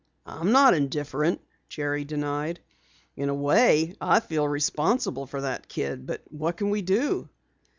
[0.25, 2.59] "I'm not indifferent," Jerry denied.
[3.15, 6.07] "In a way I feel responsible for that kid.
[6.07, 7.29] But what can we do?"